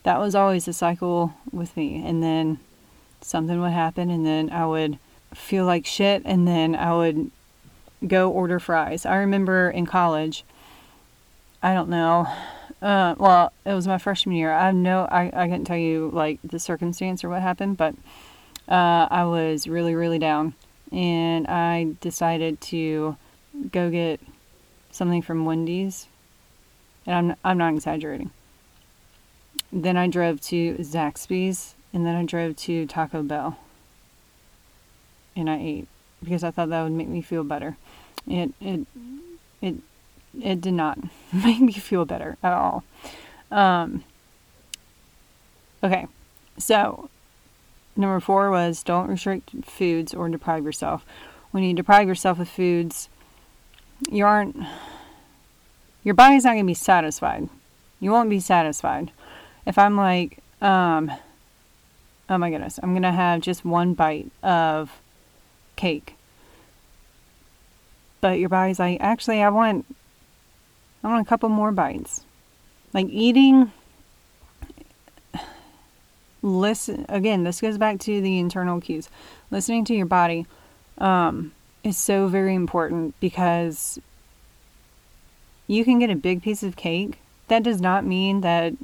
That 0.03 0.19
was 0.19 0.35
always 0.35 0.65
the 0.65 0.73
cycle 0.73 1.35
with 1.53 1.77
me. 1.77 2.03
And 2.05 2.23
then 2.23 2.61
something 3.21 3.61
would 3.61 3.73
happen 3.73 4.11
and 4.11 4.25
then 4.25 4.51
I 4.51 4.67
would 4.67 4.99
feel 5.35 5.65
like 5.65 5.85
shit 5.87 6.23
and 6.25 6.49
then 6.49 6.75
I 6.75 6.95
would 6.95 7.31
go 8.07 8.31
order 8.31 8.59
fries. 8.59 9.05
I 9.05 9.17
remember 9.17 9.71
in 9.71 9.87
college 9.87 10.45
I 11.63 11.75
don't 11.75 11.91
know. 11.91 12.27
Uh, 12.81 13.15
well, 13.19 13.53
it 13.67 13.75
was 13.75 13.87
my 13.87 13.99
freshman 13.99 14.35
year. 14.35 14.53
I 14.53 14.73
know 14.73 15.03
I, 15.11 15.31
I 15.35 15.47
couldn't 15.47 15.67
tell 15.67 15.77
you 15.77 16.11
like 16.13 16.39
the 16.43 16.59
circumstance 16.59 17.23
or 17.23 17.29
what 17.29 17.43
happened, 17.43 17.77
but 17.77 17.95
uh, 18.69 19.07
I 19.11 19.25
was 19.25 19.67
really 19.67 19.95
really 19.95 20.19
down, 20.19 20.55
and 20.91 21.47
I 21.47 21.97
decided 22.01 22.61
to 22.63 23.17
go 23.71 23.91
get 23.91 24.21
something 24.91 25.21
from 25.21 25.45
Wendy's, 25.45 26.07
and 27.07 27.15
I'm 27.15 27.37
I'm 27.45 27.59
not 27.59 27.75
exaggerating. 27.75 28.31
Then 29.71 29.99
I 29.99 30.09
drove 30.09 30.41
to 30.43 30.77
Zaxby's, 30.77 31.75
and 31.93 32.07
then 32.07 32.17
I 32.17 32.25
drove 32.25 32.57
to 32.57 32.87
Taco 32.87 33.23
Bell, 33.23 33.59
and 35.37 35.51
I 35.51 35.59
ate 35.59 35.89
because 36.23 36.45
I 36.45 36.51
thought 36.51 36.69
that 36.71 36.83
would 36.83 36.93
make 36.93 37.09
me 37.09 37.23
feel 37.23 37.45
better. 37.45 37.77
It 38.27 38.53
it 38.61 38.87
it 39.61 39.77
it 40.41 40.61
did 40.61 40.75
not 40.75 40.99
make 41.33 41.61
me 41.61 41.73
feel 41.73 42.05
better 42.05 42.37
at 42.43 42.53
all. 42.53 42.85
Um, 43.51 44.05
okay, 45.83 46.07
so 46.59 47.11
number 47.97 48.21
four 48.21 48.51
was 48.51 48.83
don't 48.83 49.09
restrict 49.09 49.65
foods 49.65 50.15
or 50.15 50.29
deprive 50.29 50.65
yourself. 50.65 51.05
When 51.51 51.65
you 51.65 51.75
deprive 51.75 52.07
yourself 52.07 52.39
of 52.39 52.49
foods, 52.49 53.09
you 54.09 54.25
aren't, 54.25 54.57
your 56.05 56.15
body's 56.15 56.45
not 56.45 56.53
to 56.65 56.71
be 56.71 56.75
satisfied. 56.75 57.49
You 57.99 58.13
won't 58.13 58.31
be 58.31 58.41
satisfied. 58.41 59.11
If 59.67 59.77
I'm 59.77 59.97
like, 59.97 60.39
um, 60.63 61.11
oh 62.29 62.39
my 62.39 62.51
goodness, 62.51 62.79
I'm 62.83 62.93
to 63.03 63.11
have 63.11 63.41
just 63.41 63.65
one 63.65 63.95
bite 63.95 64.31
of 64.43 64.91
cake. 65.81 66.15
But 68.21 68.39
your 68.39 68.51
body's 68.51 68.79
like, 68.79 69.01
actually, 69.01 69.43
I 69.43 69.49
want 69.49 69.87
I 71.03 71.09
want 71.09 71.27
a 71.27 71.29
couple 71.29 71.49
more 71.49 71.73
bites. 71.73 72.25
Like 72.93 73.07
eating, 73.09 73.73
listen, 76.43 77.07
again, 77.09 77.45
this 77.45 77.61
goes 77.61 77.79
back 77.79 77.99
to 78.01 78.21
the 78.21 78.39
internal 78.39 78.81
cues. 78.81 79.09
Listening 79.51 79.85
to 79.87 79.95
your 79.95 80.07
body 80.07 80.47
um, 80.99 81.53
is 81.83 81.97
so 81.97 82.27
very 82.27 82.55
important 82.55 83.15
because 83.21 83.99
you 85.67 85.85
can 85.85 85.99
get 85.99 86.11
a 86.11 86.17
big 86.17 86.43
piece 86.43 86.63
of 86.63 86.77
cake. 86.77 87.21
That 87.49 87.63
does 87.63 87.81
not 87.81 88.05
mean 88.05 88.43
that 88.43 88.75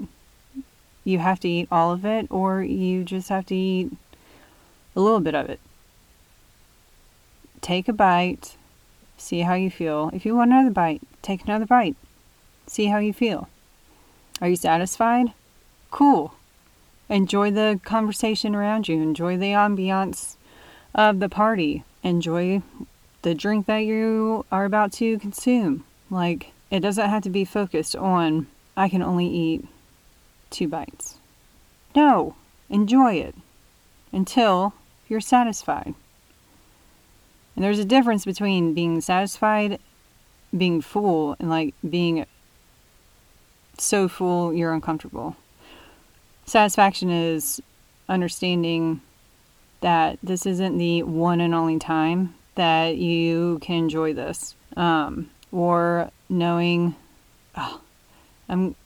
you 1.05 1.19
have 1.19 1.41
to 1.41 1.49
eat 1.49 1.69
all 1.71 1.93
of 1.93 2.07
it 2.07 2.27
or 2.31 2.63
you 2.63 3.05
just 3.05 3.29
have 3.29 3.45
to 3.47 3.55
eat 3.55 3.93
a 4.95 5.01
little 5.01 5.21
bit 5.21 5.35
of 5.35 5.51
it. 5.51 5.61
Take 7.67 7.89
a 7.89 7.93
bite, 7.93 8.57
see 9.17 9.41
how 9.41 9.55
you 9.55 9.73
feel. 9.73 10.09
If 10.13 10.25
you 10.25 10.37
want 10.37 10.53
another 10.53 10.71
bite, 10.71 11.03
take 11.21 11.43
another 11.43 11.67
bite, 11.67 11.97
see 12.69 12.87
how 12.87 12.99
you 12.99 13.13
feel. 13.13 13.49
Are 14.41 14.49
you 14.49 14.55
satisfied? 14.55 15.33
Cool. 15.91 16.35
Enjoy 17.09 17.51
the 17.51 17.81
conversation 17.83 18.55
around 18.55 18.87
you, 18.87 19.03
enjoy 19.03 19.37
the 19.37 19.51
ambiance 19.51 20.37
of 20.95 21.19
the 21.19 21.29
party, 21.29 21.83
enjoy 22.05 22.63
the 23.23 23.35
drink 23.35 23.67
that 23.67 23.79
you 23.79 24.45
are 24.53 24.65
about 24.65 24.93
to 24.93 25.19
consume. 25.19 25.85
Like, 26.09 26.53
it 26.71 26.79
doesn't 26.79 27.11
have 27.11 27.25
to 27.25 27.31
be 27.31 27.45
focused 27.45 27.97
on, 27.97 28.47
I 28.77 28.89
can 28.89 29.03
only 29.03 29.27
eat 29.27 29.67
two 30.51 30.69
bites. 30.69 31.19
No, 31.97 32.37
enjoy 32.71 33.15
it 33.15 33.35
until 34.13 34.73
you're 35.09 35.21
satisfied. 35.21 35.97
And 37.57 37.65
there's 37.65 37.79
a 37.79 37.85
difference 37.85 38.25
between 38.25 38.75
being 38.75 39.01
satisfied, 39.01 39.81
being 40.57 40.83
full, 40.83 41.37
and 41.41 41.49
like 41.49 41.75
being 41.89 42.27
so 43.79 44.09
full 44.09 44.53
you're 44.53 44.73
uncomfortable. 44.73 45.37
Satisfaction 46.45 47.11
is 47.11 47.61
understanding 48.09 49.01
that 49.81 50.19
this 50.23 50.47
isn't 50.47 50.79
the 50.79 51.03
one 51.03 51.41
and 51.41 51.55
only 51.55 51.79
time 51.79 52.35
that 52.55 52.97
you 52.97 53.59
can 53.61 53.77
enjoy 53.77 54.13
this. 54.13 54.55
Um, 54.77 55.31
or 55.51 56.11
knowing, 56.29 56.95
oh, 57.57 57.81
I'm 58.49 58.77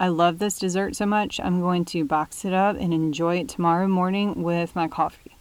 I 0.00 0.08
love 0.08 0.38
this 0.38 0.58
dessert 0.58 0.96
so 0.96 1.04
much, 1.04 1.38
I'm 1.40 1.60
going 1.60 1.84
to 1.86 2.06
box 2.06 2.46
it 2.46 2.54
up 2.54 2.76
and 2.80 2.94
enjoy 2.94 3.36
it 3.40 3.50
tomorrow 3.50 3.86
morning 3.86 4.42
with 4.42 4.74
my 4.74 4.88
coffee. 4.88 5.36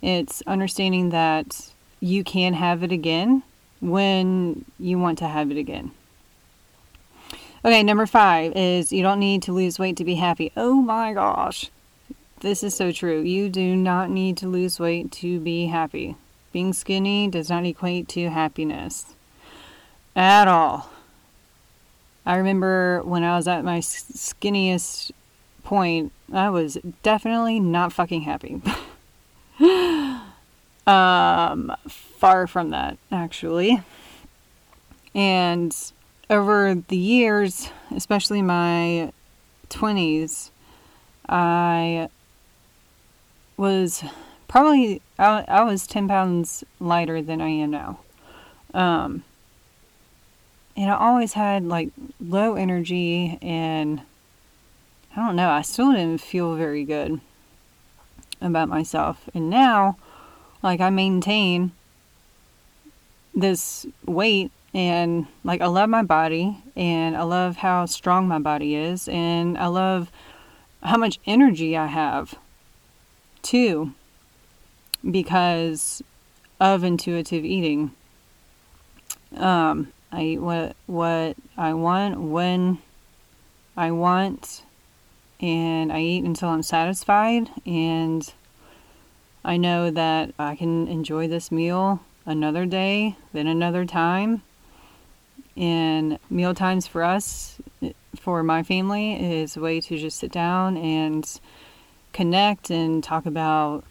It's 0.00 0.42
understanding 0.46 1.10
that 1.10 1.73
you 2.04 2.22
can 2.22 2.52
have 2.52 2.82
it 2.82 2.92
again 2.92 3.42
when 3.80 4.62
you 4.78 4.98
want 4.98 5.16
to 5.18 5.26
have 5.26 5.50
it 5.50 5.56
again. 5.56 5.90
Okay, 7.64 7.82
number 7.82 8.04
five 8.04 8.52
is 8.54 8.92
you 8.92 9.02
don't 9.02 9.18
need 9.18 9.42
to 9.44 9.52
lose 9.52 9.78
weight 9.78 9.96
to 9.96 10.04
be 10.04 10.16
happy. 10.16 10.52
Oh 10.54 10.74
my 10.74 11.14
gosh. 11.14 11.70
This 12.40 12.62
is 12.62 12.74
so 12.74 12.92
true. 12.92 13.22
You 13.22 13.48
do 13.48 13.74
not 13.74 14.10
need 14.10 14.36
to 14.38 14.48
lose 14.48 14.78
weight 14.78 15.12
to 15.12 15.40
be 15.40 15.68
happy. 15.68 16.16
Being 16.52 16.74
skinny 16.74 17.26
does 17.28 17.48
not 17.48 17.64
equate 17.64 18.06
to 18.08 18.28
happiness 18.28 19.14
at 20.14 20.46
all. 20.46 20.90
I 22.26 22.36
remember 22.36 23.00
when 23.02 23.24
I 23.24 23.34
was 23.34 23.48
at 23.48 23.64
my 23.64 23.78
skinniest 23.78 25.10
point, 25.62 26.12
I 26.30 26.50
was 26.50 26.76
definitely 27.02 27.60
not 27.60 27.94
fucking 27.94 28.22
happy. 28.22 28.60
um, 30.86 31.74
far 31.88 32.46
from 32.46 32.70
that, 32.70 32.98
actually. 33.10 33.82
And 35.14 35.74
over 36.30 36.74
the 36.74 36.96
years, 36.96 37.70
especially 37.94 38.42
my 38.42 39.12
20s, 39.70 40.50
I 41.28 42.08
was 43.56 44.04
probably, 44.48 45.00
I, 45.18 45.44
I 45.46 45.62
was 45.62 45.86
10 45.86 46.08
pounds 46.08 46.64
lighter 46.80 47.22
than 47.22 47.40
I 47.40 47.48
am 47.48 47.70
now. 47.70 48.00
Um, 48.72 49.22
and 50.76 50.90
I 50.90 50.96
always 50.96 51.34
had 51.34 51.64
like 51.64 51.90
low 52.20 52.56
energy 52.56 53.38
and 53.40 54.02
I 55.16 55.24
don't 55.24 55.36
know, 55.36 55.50
I 55.50 55.62
still 55.62 55.92
didn't 55.92 56.20
feel 56.20 56.56
very 56.56 56.84
good 56.84 57.20
about 58.40 58.68
myself. 58.68 59.28
And 59.32 59.48
now, 59.48 59.96
like, 60.64 60.80
I 60.80 60.90
maintain 60.90 61.70
this 63.34 63.86
weight 64.06 64.50
and 64.72 65.26
like 65.44 65.60
I 65.60 65.66
love 65.66 65.88
my 65.88 66.02
body 66.02 66.58
and 66.76 67.16
I 67.16 67.22
love 67.22 67.56
how 67.56 67.86
strong 67.86 68.26
my 68.26 68.38
body 68.38 68.74
is 68.74 69.08
and 69.08 69.56
I 69.56 69.66
love 69.66 70.10
how 70.82 70.96
much 70.96 71.18
energy 71.26 71.76
I 71.76 71.86
have 71.86 72.34
too 73.42 73.92
because 75.08 76.02
of 76.60 76.84
intuitive 76.84 77.44
eating. 77.44 77.92
Um, 79.36 79.92
I 80.12 80.22
eat 80.22 80.38
what 80.38 80.76
what 80.86 81.36
I 81.56 81.74
want 81.74 82.20
when 82.20 82.78
I 83.76 83.90
want 83.90 84.62
and 85.40 85.92
I 85.92 86.00
eat 86.00 86.24
until 86.24 86.48
I'm 86.48 86.62
satisfied 86.62 87.50
and 87.66 88.32
I 89.44 89.56
know 89.56 89.90
that 89.90 90.32
I 90.38 90.56
can 90.56 90.88
enjoy 90.88 91.28
this 91.28 91.52
meal 91.52 92.00
another 92.24 92.66
day, 92.66 93.16
then 93.32 93.46
another 93.46 93.84
time. 93.84 94.42
And 95.56 96.18
meal 96.30 96.54
times 96.54 96.86
for 96.86 97.04
us, 97.04 97.58
for 98.16 98.42
my 98.42 98.62
family, 98.62 99.40
is 99.40 99.56
a 99.56 99.60
way 99.60 99.80
to 99.82 99.98
just 99.98 100.18
sit 100.18 100.32
down 100.32 100.76
and 100.76 101.40
connect 102.12 102.70
and 102.70 103.04
talk 103.04 103.26
about 103.26 103.84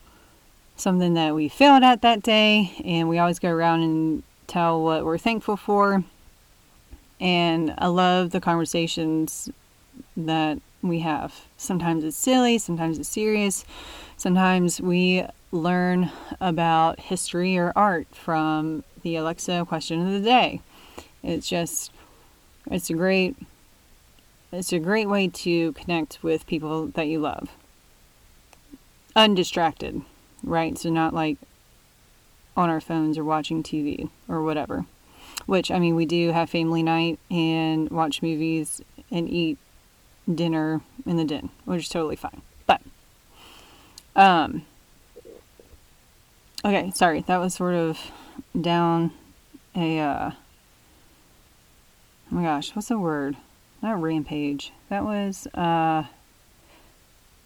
something 0.75 1.13
that 1.13 1.35
we 1.35 1.47
failed 1.47 1.83
at 1.83 2.01
that 2.01 2.23
day. 2.23 2.73
And 2.83 3.07
we 3.07 3.19
always 3.19 3.39
go 3.39 3.49
around 3.49 3.83
and 3.83 4.23
tell 4.47 4.83
what 4.83 5.05
we're 5.05 5.17
thankful 5.17 5.55
for 5.55 6.03
and 7.23 7.73
I 7.77 7.87
love 7.87 8.31
the 8.31 8.41
conversations 8.41 9.49
that 10.17 10.59
we 10.81 10.99
have. 10.99 11.45
Sometimes 11.55 12.03
it's 12.03 12.17
silly, 12.17 12.57
sometimes 12.57 12.99
it's 12.99 13.07
serious. 13.07 13.63
Sometimes 14.17 14.81
we 14.81 15.25
learn 15.53 16.11
about 16.41 16.99
history 16.99 17.57
or 17.57 17.71
art 17.75 18.07
from 18.11 18.83
the 19.03 19.15
Alexa 19.15 19.65
question 19.67 20.05
of 20.05 20.11
the 20.11 20.19
day. 20.19 20.61
It's 21.21 21.47
just 21.47 21.91
it's 22.69 22.89
a 22.89 22.93
great 22.93 23.35
it's 24.51 24.73
a 24.73 24.79
great 24.79 25.07
way 25.07 25.27
to 25.27 25.71
connect 25.73 26.23
with 26.23 26.47
people 26.47 26.87
that 26.87 27.07
you 27.07 27.19
love. 27.19 27.49
Undistracted, 29.15 30.01
right? 30.43 30.77
So 30.77 30.89
not 30.89 31.13
like 31.13 31.37
on 32.57 32.69
our 32.69 32.81
phones 32.81 33.17
or 33.17 33.23
watching 33.23 33.63
TV 33.63 34.09
or 34.27 34.41
whatever. 34.41 34.85
Which, 35.45 35.71
I 35.71 35.79
mean, 35.79 35.95
we 35.95 36.05
do 36.05 36.31
have 36.31 36.49
family 36.49 36.83
night 36.83 37.19
and 37.29 37.89
watch 37.89 38.21
movies 38.21 38.81
and 39.11 39.29
eat 39.29 39.57
dinner 40.33 40.81
in 41.05 41.17
the 41.17 41.25
den, 41.25 41.49
which 41.65 41.83
is 41.83 41.89
totally 41.89 42.15
fine. 42.15 42.41
But, 42.65 42.81
um, 44.15 44.65
okay, 46.63 46.91
sorry, 46.95 47.21
that 47.21 47.37
was 47.37 47.53
sort 47.53 47.75
of 47.75 47.99
down 48.59 49.11
a, 49.75 49.99
uh, 49.99 50.31
oh 50.31 52.35
my 52.35 52.43
gosh, 52.43 52.75
what's 52.75 52.87
the 52.87 52.97
word? 52.97 53.37
Not 53.81 54.01
rampage. 54.01 54.71
That 54.89 55.03
was, 55.03 55.47
uh, 55.53 56.05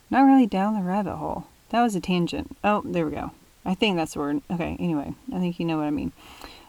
not 0.10 0.22
really 0.22 0.46
down 0.46 0.76
the 0.76 0.82
rabbit 0.82 1.16
hole. 1.16 1.48
That 1.70 1.82
was 1.82 1.96
a 1.96 2.00
tangent. 2.00 2.56
Oh, 2.64 2.82
there 2.86 3.06
we 3.06 3.12
go. 3.12 3.32
I 3.66 3.76
think 3.76 3.98
that's 3.98 4.14
the 4.14 4.20
word. 4.20 4.42
Okay, 4.50 4.78
anyway, 4.80 5.14
I 5.34 5.40
think 5.40 5.60
you 5.60 5.66
know 5.66 5.78
what 5.78 5.88
I 5.88 5.92
mean. 5.92 6.14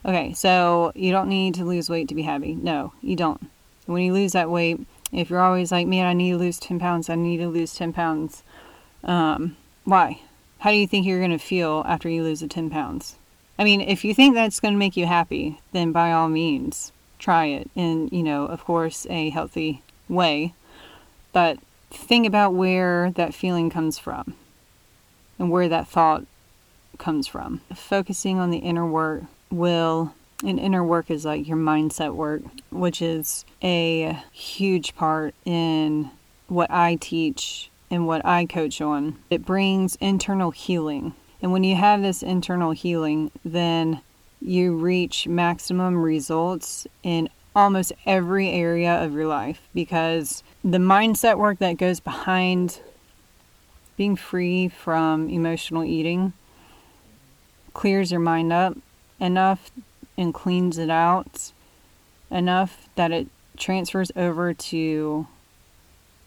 Okay, 0.05 0.33
so 0.33 0.93
you 0.95 1.13
don't 1.13 1.29
need 1.29 1.55
to 1.55 1.65
lose 1.65 1.89
weight 1.89 2.09
to 2.09 2.15
be 2.15 2.23
happy. 2.23 2.55
No, 2.55 2.93
you 3.03 3.15
don't. 3.15 3.49
When 3.87 4.03
you 4.03 4.13
lose 4.13 4.33
that 4.33 4.51
weight, 4.51 4.81
if 5.13 5.31
you're 5.31 5.41
always 5.41 5.71
like, 5.71 5.87
man, 5.87 6.07
I 6.07 6.13
need 6.13 6.33
to 6.33 6.39
lose 6.39 6.59
10 6.59 6.79
pounds, 6.79 7.09
I 7.09 7.15
need 7.15 7.39
to 7.39 7.49
lose 7.49 7.75
10 7.75 7.93
pounds, 7.93 8.43
um, 9.05 9.57
why? 9.85 10.21
How 10.61 10.71
do 10.71 10.77
you 10.77 10.87
think 10.87 11.07
you're 11.07 11.21
going 11.21 11.31
to 11.31 11.39
feel 11.39 11.85
after 11.87 12.09
you 12.09 12.23
lose 12.23 12.41
the 12.41 12.49
10 12.49 12.71
pounds? 12.71 13.17
I 13.59 13.65
mean, 13.65 13.81
if 13.81 14.05
you 14.05 14.15
think 14.15 14.35
that's 14.35 14.61
going 14.61 14.75
to 14.75 14.79
make 14.79 14.97
you 14.97 15.07
happy, 15.07 15.61
then 15.73 15.93
by 15.93 16.13
all 16.13 16.29
means, 16.29 16.93
try 17.19 17.47
it 17.47 17.71
in, 17.75 18.09
you 18.09 18.23
know, 18.23 18.47
of 18.47 18.65
course, 18.65 19.07
a 19.11 19.31
healthy 19.31 19.83
way. 20.09 20.55
But 21.33 21.59
think 21.91 22.27
about 22.27 22.55
where 22.55 23.11
that 23.13 23.35
feeling 23.35 23.71
comes 23.71 23.99
from 23.99 24.35
and 25.39 25.51
where 25.51 25.69
that 25.69 25.89
thought 25.89 26.25
comes 26.99 27.27
from. 27.27 27.61
Focusing 27.75 28.39
on 28.39 28.51
the 28.51 28.59
inner 28.59 28.87
work 28.87 29.23
will 29.51 30.15
and 30.45 30.59
inner 30.59 30.85
work 30.85 31.11
is 31.11 31.25
like 31.25 31.49
your 31.49 31.57
mindset 31.57 32.15
work, 32.15 32.43
which 32.71 33.03
is 33.03 33.45
a 33.63 34.19
huge 34.33 34.95
part 34.97 35.35
in 35.45 36.11
what 36.49 36.71
I 36.71 36.97
teach 36.97 37.71
and 37.91 38.07
what 38.07 38.25
I 38.25 38.47
coach 38.47 38.81
on. 38.81 39.19
It 39.31 39.45
brings 39.45 39.97
internal 39.97 40.51
healing. 40.51 41.15
And 41.41 41.53
when 41.53 41.65
you 41.65 41.77
have 41.77 42.03
this 42.03 42.23
internal 42.23 42.73
healing, 42.73 43.31
then 43.45 44.01
you 44.41 44.77
reach 44.77 45.27
maximum 45.27 45.97
results 46.03 46.87
in 47.03 47.29
almost 47.55 47.93
every 48.07 48.51
area 48.51 49.03
of 49.03 49.13
your 49.13 49.27
life 49.27 49.69
because 49.75 50.43
the 50.63 50.79
mindset 50.79 51.39
work 51.39 51.59
that 51.59 51.77
goes 51.77 52.01
behind 52.01 52.81
being 53.97 54.15
free 54.15 54.69
from 54.69 55.29
emotional 55.29 55.83
eating 55.83 56.33
clears 57.75 58.13
your 58.13 58.21
mind 58.21 58.53
up 58.53 58.77
enough 59.19 59.73
and 60.17 60.33
cleans 60.33 60.79
it 60.79 60.91
out 60.91 61.53
enough 62.31 62.89
that 62.95 63.11
it 63.11 63.27
transfers 63.57 64.13
over 64.15 64.55
to 64.55 65.27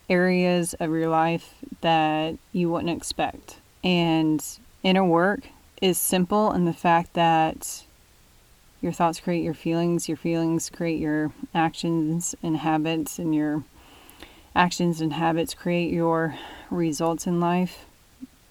areas 0.09 0.73
of 0.75 0.89
your 0.91 1.09
life 1.09 1.55
that 1.81 2.35
you 2.51 2.69
wouldn't 2.69 2.95
expect. 2.95 3.57
And 3.83 4.43
inner 4.83 5.05
work 5.05 5.47
is 5.81 5.97
simple 5.97 6.51
in 6.51 6.65
the 6.65 6.73
fact 6.73 7.13
that 7.13 7.83
your 8.81 8.91
thoughts 8.91 9.19
create 9.19 9.43
your 9.43 9.53
feelings, 9.53 10.07
your 10.07 10.17
feelings 10.17 10.69
create 10.69 10.99
your 10.99 11.31
actions 11.53 12.35
and 12.41 12.57
habits, 12.57 13.19
and 13.19 13.33
your 13.33 13.63
actions 14.55 15.01
and 15.01 15.13
habits 15.13 15.53
create 15.53 15.91
your 15.91 16.35
results 16.69 17.27
in 17.27 17.39
life. 17.39 17.85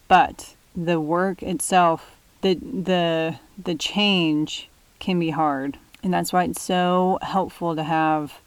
But 0.08 0.54
the 0.74 1.00
work 1.00 1.42
itself, 1.42 2.16
the 2.42 2.54
the 2.54 3.38
the 3.62 3.74
change 3.74 4.68
can 4.98 5.18
be 5.18 5.30
hard. 5.30 5.78
And 6.02 6.14
that's 6.14 6.32
why 6.32 6.44
it's 6.44 6.62
so 6.62 7.18
helpful 7.22 7.76
to 7.76 7.82
have 7.82 8.40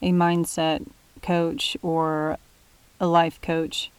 a 0.00 0.12
mindset 0.12 0.86
coach 1.24 1.76
or 1.82 2.38
a 3.00 3.06
life 3.06 3.40
coach 3.40 3.90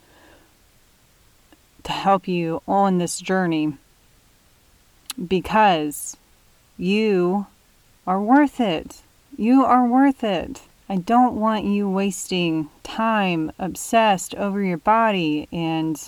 to 1.84 1.92
help 1.92 2.28
you 2.28 2.62
on 2.68 2.98
this 2.98 3.20
journey 3.20 3.78
because 5.28 6.16
you 6.78 7.48
are 8.08 8.22
worth 8.22 8.60
it. 8.60 9.02
You 9.38 9.66
are 9.66 9.86
worth 9.86 10.24
it. 10.24 10.62
I 10.88 10.98
don't 10.98 11.36
want 11.36 11.66
you 11.66 11.90
wasting 11.90 12.70
time 12.84 13.52
obsessed 13.58 14.36
over 14.36 14.62
your 14.62 14.78
body 14.78 15.48
and 15.52 16.00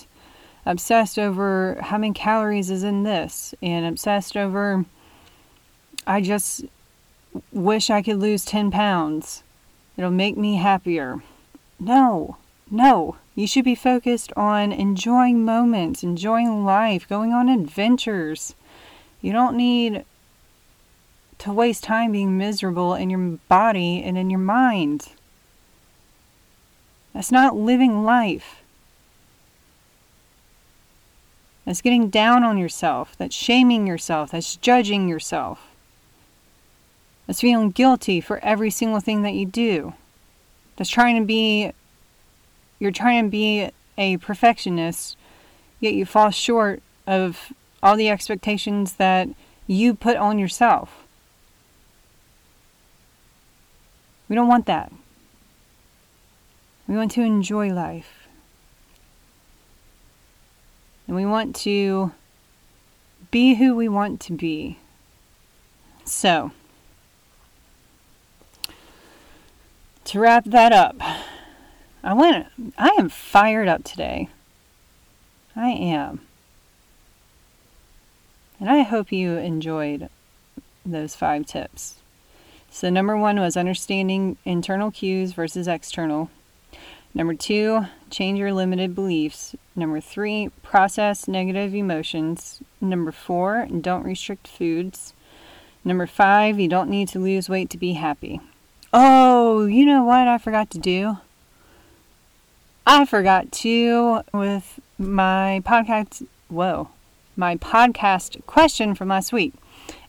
obsessed 0.64 1.18
over 1.18 1.78
how 1.80 1.98
many 1.98 2.12
calories 2.12 2.70
is 2.70 2.84
in 2.84 3.02
this 3.02 3.54
and 3.60 3.84
obsessed 3.84 4.36
over 4.36 4.84
I 6.06 6.22
just 6.22 6.64
wish 7.52 7.90
I 7.90 8.00
could 8.00 8.18
lose 8.18 8.46
10 8.46 8.70
pounds. 8.70 9.42
It'll 9.98 10.10
make 10.12 10.36
me 10.36 10.54
happier. 10.54 11.22
No, 11.80 12.36
no. 12.70 13.16
You 13.34 13.48
should 13.48 13.64
be 13.64 13.74
focused 13.74 14.32
on 14.36 14.72
enjoying 14.72 15.44
moments, 15.44 16.04
enjoying 16.04 16.64
life, 16.64 17.08
going 17.08 17.32
on 17.32 17.48
adventures. 17.48 18.54
You 19.20 19.32
don't 19.32 19.56
need 19.56 20.04
to 21.38 21.52
waste 21.52 21.82
time 21.82 22.12
being 22.12 22.38
miserable 22.38 22.94
in 22.94 23.10
your 23.10 23.38
body 23.48 24.02
and 24.02 24.16
in 24.16 24.30
your 24.30 24.40
mind. 24.40 25.08
That's 27.12 27.32
not 27.32 27.56
living 27.56 28.04
life. 28.04 28.62
That's 31.64 31.82
getting 31.82 32.08
down 32.08 32.44
on 32.44 32.56
yourself. 32.56 33.14
That's 33.18 33.34
shaming 33.34 33.86
yourself. 33.86 34.30
That's 34.30 34.56
judging 34.56 35.08
yourself. 35.08 35.67
That's 37.28 37.42
feeling 37.42 37.70
guilty 37.70 38.22
for 38.22 38.42
every 38.42 38.70
single 38.70 39.00
thing 39.00 39.22
that 39.22 39.34
you 39.34 39.44
do. 39.44 39.92
That's 40.76 40.88
trying 40.88 41.20
to 41.20 41.26
be, 41.26 41.72
you're 42.78 42.90
trying 42.90 43.24
to 43.24 43.30
be 43.30 43.70
a 43.98 44.16
perfectionist, 44.16 45.14
yet 45.78 45.92
you 45.92 46.06
fall 46.06 46.30
short 46.30 46.82
of 47.06 47.52
all 47.82 47.96
the 47.96 48.08
expectations 48.08 48.94
that 48.94 49.28
you 49.66 49.92
put 49.92 50.16
on 50.16 50.38
yourself. 50.38 51.04
We 54.26 54.34
don't 54.34 54.48
want 54.48 54.64
that. 54.64 54.90
We 56.86 56.96
want 56.96 57.10
to 57.12 57.22
enjoy 57.22 57.68
life. 57.74 58.26
And 61.06 61.14
we 61.14 61.26
want 61.26 61.54
to 61.56 62.12
be 63.30 63.56
who 63.56 63.76
we 63.76 63.86
want 63.88 64.20
to 64.22 64.32
be. 64.32 64.78
So, 66.06 66.52
to 70.08 70.20
wrap 70.20 70.44
that 70.46 70.72
up, 70.72 70.96
I 72.02 72.14
went 72.14 72.46
I 72.78 72.88
am 72.98 73.10
fired 73.10 73.68
up 73.68 73.84
today. 73.84 74.30
I 75.54 75.68
am. 75.68 76.22
And 78.58 78.70
I 78.70 78.82
hope 78.82 79.12
you 79.12 79.36
enjoyed 79.36 80.08
those 80.84 81.14
five 81.14 81.46
tips. 81.46 81.96
So, 82.70 82.88
number 82.88 83.16
one 83.16 83.38
was 83.38 83.56
understanding 83.56 84.36
internal 84.44 84.90
cues 84.90 85.32
versus 85.32 85.68
external. 85.68 86.30
Number 87.14 87.34
two, 87.34 87.86
change 88.10 88.38
your 88.38 88.52
limited 88.52 88.94
beliefs. 88.94 89.54
Number 89.76 90.00
three, 90.00 90.50
process 90.62 91.28
negative 91.28 91.74
emotions. 91.74 92.62
Number 92.80 93.12
four, 93.12 93.66
don't 93.80 94.04
restrict 94.04 94.48
foods. 94.48 95.12
Number 95.84 96.06
five, 96.06 96.58
you 96.58 96.68
don't 96.68 96.90
need 96.90 97.08
to 97.08 97.18
lose 97.18 97.48
weight 97.48 97.70
to 97.70 97.78
be 97.78 97.94
happy. 97.94 98.40
Oh, 98.92 99.66
you 99.66 99.84
know 99.84 100.02
what 100.04 100.28
I 100.28 100.38
forgot 100.38 100.70
to 100.70 100.78
do? 100.78 101.18
I 102.86 103.04
forgot 103.04 103.52
to, 103.52 104.22
with 104.32 104.80
my 104.98 105.60
podcast, 105.66 106.26
whoa, 106.48 106.88
my 107.36 107.56
podcast 107.56 108.44
question 108.46 108.94
from 108.94 109.08
last 109.08 109.30
week. 109.30 109.52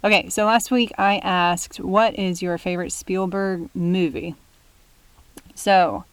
Okay, 0.01 0.29
so 0.29 0.45
last 0.45 0.71
week 0.71 0.93
I 0.97 1.17
asked, 1.17 1.81
what 1.81 2.17
is 2.17 2.41
your 2.41 2.57
favorite 2.57 2.93
Spielberg 2.93 3.69
movie? 3.75 4.35
So, 5.55 6.05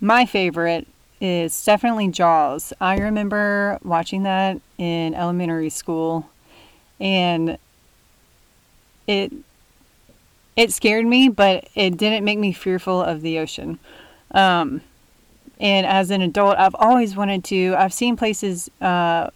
my 0.00 0.26
favorite 0.26 0.88
is 1.20 1.64
definitely 1.64 2.08
Jaws. 2.08 2.72
I 2.80 2.98
remember 2.98 3.78
watching 3.84 4.24
that 4.24 4.60
in 4.78 5.14
elementary 5.14 5.70
school 5.70 6.28
and 6.98 7.56
it 9.06 9.32
it 10.56 10.72
scared 10.72 11.06
me, 11.06 11.28
but 11.28 11.68
it 11.74 11.96
didn't 11.96 12.24
make 12.24 12.38
me 12.38 12.52
fearful 12.52 13.02
of 13.02 13.22
the 13.22 13.38
ocean. 13.38 13.78
Um, 14.32 14.82
and 15.60 15.86
as 15.86 16.10
an 16.10 16.22
adult, 16.22 16.56
I've 16.58 16.74
always 16.74 17.16
wanted 17.16 17.44
to. 17.44 17.74
I've 17.78 17.92
seen 17.92 18.16
places 18.16 18.70
uh, 18.80 19.30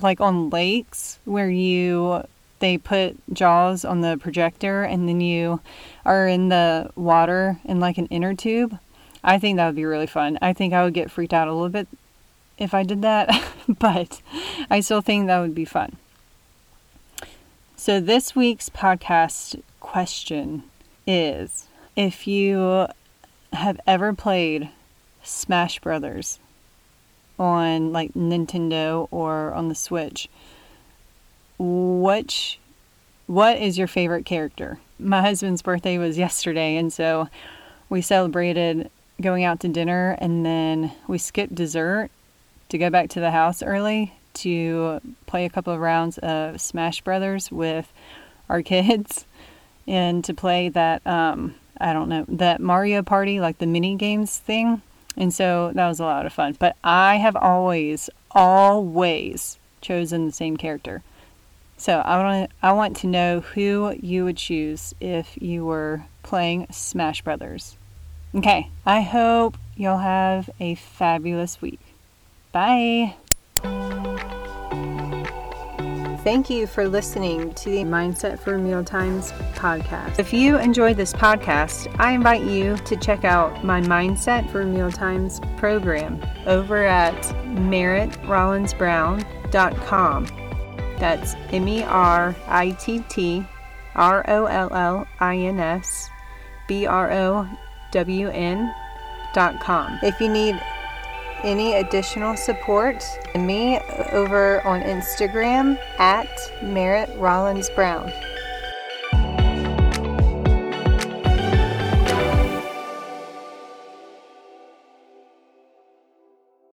like 0.00 0.20
on 0.20 0.50
lakes 0.50 1.18
where 1.24 1.50
you 1.50 2.24
they 2.60 2.76
put 2.76 3.16
jaws 3.32 3.84
on 3.84 4.00
the 4.00 4.16
projector 4.16 4.82
and 4.82 5.08
then 5.08 5.20
you 5.20 5.60
are 6.04 6.26
in 6.26 6.48
the 6.48 6.90
water 6.96 7.60
in 7.64 7.78
like 7.78 7.98
an 7.98 8.06
inner 8.06 8.34
tube. 8.34 8.78
I 9.22 9.38
think 9.38 9.56
that 9.56 9.66
would 9.66 9.76
be 9.76 9.84
really 9.84 10.06
fun. 10.06 10.38
I 10.40 10.52
think 10.52 10.72
I 10.72 10.84
would 10.84 10.94
get 10.94 11.10
freaked 11.10 11.32
out 11.34 11.48
a 11.48 11.52
little 11.52 11.68
bit 11.68 11.86
if 12.56 12.74
I 12.74 12.82
did 12.82 13.02
that, 13.02 13.30
but 13.68 14.20
I 14.70 14.80
still 14.80 15.00
think 15.00 15.26
that 15.26 15.40
would 15.40 15.54
be 15.54 15.64
fun. 15.64 15.96
So, 17.80 18.00
this 18.00 18.34
week's 18.34 18.68
podcast 18.68 19.62
question 19.78 20.64
is 21.06 21.68
if 21.94 22.26
you 22.26 22.88
have 23.52 23.80
ever 23.86 24.12
played 24.12 24.70
Smash 25.22 25.78
Brothers 25.78 26.40
on 27.38 27.92
like 27.92 28.14
Nintendo 28.14 29.06
or 29.12 29.54
on 29.54 29.68
the 29.68 29.76
Switch, 29.76 30.28
which 31.56 32.58
what 33.28 33.58
is 33.58 33.78
your 33.78 33.86
favorite 33.86 34.26
character? 34.26 34.80
My 34.98 35.22
husband's 35.22 35.62
birthday 35.62 35.98
was 35.98 36.18
yesterday, 36.18 36.76
and 36.76 36.92
so 36.92 37.28
we 37.88 38.02
celebrated 38.02 38.90
going 39.20 39.44
out 39.44 39.60
to 39.60 39.68
dinner, 39.68 40.16
and 40.18 40.44
then 40.44 40.90
we 41.06 41.16
skipped 41.16 41.54
dessert 41.54 42.10
to 42.70 42.76
go 42.76 42.90
back 42.90 43.08
to 43.10 43.20
the 43.20 43.30
house 43.30 43.62
early 43.62 44.17
to 44.42 45.00
play 45.26 45.44
a 45.44 45.50
couple 45.50 45.72
of 45.72 45.80
rounds 45.80 46.18
of 46.18 46.60
Smash 46.60 47.00
Brothers 47.02 47.50
with 47.50 47.92
our 48.48 48.62
kids, 48.62 49.26
and 49.86 50.24
to 50.24 50.34
play 50.34 50.68
that 50.70 51.06
um, 51.06 51.54
I 51.80 51.92
don't 51.92 52.08
know 52.08 52.24
that 52.28 52.60
Mario 52.60 53.02
Party, 53.02 53.40
like 53.40 53.58
the 53.58 53.66
mini 53.66 53.96
games 53.96 54.36
thing. 54.38 54.82
And 55.16 55.34
so 55.34 55.72
that 55.74 55.88
was 55.88 55.98
a 55.98 56.04
lot 56.04 56.26
of 56.26 56.32
fun. 56.32 56.56
But 56.58 56.76
I 56.84 57.16
have 57.16 57.34
always, 57.34 58.08
always 58.30 59.58
chosen 59.80 60.26
the 60.26 60.32
same 60.32 60.56
character. 60.56 61.02
So 61.76 61.98
I 61.98 62.22
want 62.22 62.50
I 62.62 62.72
want 62.72 62.96
to 62.98 63.06
know 63.06 63.40
who 63.40 63.94
you 64.00 64.24
would 64.24 64.36
choose 64.36 64.94
if 65.00 65.40
you 65.40 65.64
were 65.64 66.04
playing 66.22 66.66
Smash 66.70 67.22
Brothers. 67.22 67.76
Okay, 68.34 68.68
I 68.84 69.00
hope 69.00 69.56
you'll 69.76 69.98
have 69.98 70.50
a 70.60 70.74
fabulous 70.74 71.62
week. 71.62 71.80
Bye. 72.52 73.14
Thank 76.28 76.50
you 76.50 76.66
for 76.66 76.86
listening 76.86 77.54
to 77.54 77.70
the 77.70 77.84
Mindset 77.84 78.38
for 78.38 78.58
Mealtimes 78.58 79.32
podcast. 79.54 80.18
If 80.18 80.30
you 80.30 80.58
enjoyed 80.58 80.98
this 80.98 81.14
podcast, 81.14 81.90
I 81.98 82.12
invite 82.12 82.42
you 82.42 82.76
to 82.76 82.96
check 82.98 83.24
out 83.24 83.64
my 83.64 83.80
Mindset 83.80 84.50
for 84.50 84.62
Mealtimes 84.62 85.40
program 85.56 86.20
over 86.44 86.84
at 86.84 87.18
merittrollinsbrown.com. 87.46 90.26
That's 90.98 91.34
M 91.50 91.66
E 91.66 91.82
R 91.84 92.36
I 92.46 92.70
T 92.72 93.02
T 93.08 93.46
R 93.94 94.22
O 94.28 94.44
L 94.44 94.68
L 94.70 95.08
I 95.20 95.34
N 95.34 95.58
S 95.58 96.10
B 96.68 96.84
R 96.84 97.10
O 97.10 97.48
W 97.92 98.28
N 98.28 98.74
dot 99.32 99.62
com. 99.62 99.98
If 100.02 100.20
you 100.20 100.28
need 100.28 100.60
any 101.44 101.74
additional 101.74 102.36
support, 102.36 103.04
me 103.34 103.78
over 104.12 104.66
on 104.66 104.82
Instagram 104.82 105.78
at 105.98 106.28
Meritt 106.60 107.18
Rollins 107.18 107.70
Brown. 107.70 108.12